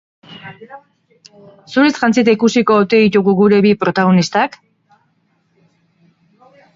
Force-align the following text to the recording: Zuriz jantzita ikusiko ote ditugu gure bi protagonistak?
Zuriz 1.73 1.91
jantzita 1.97 2.33
ikusiko 2.37 2.77
ote 2.85 3.01
ditugu 3.03 3.35
gure 3.41 3.59
bi 3.67 3.73
protagonistak? 3.83 4.57